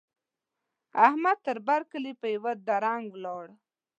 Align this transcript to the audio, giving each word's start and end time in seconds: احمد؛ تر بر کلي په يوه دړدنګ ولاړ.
احمد؛ 1.05 1.37
تر 1.45 1.57
بر 1.67 1.81
کلي 1.91 2.13
په 2.21 2.27
يوه 2.35 2.51
دړدنګ 2.67 3.05
ولاړ. 3.11 3.45